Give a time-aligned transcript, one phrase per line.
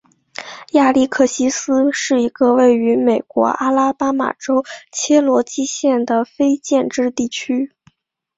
[0.71, 7.71] 亚历克西斯是一个位于美国阿拉巴马州切罗基县的非建制地区。